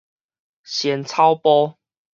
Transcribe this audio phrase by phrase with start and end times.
[0.63, 1.75] 仙草埔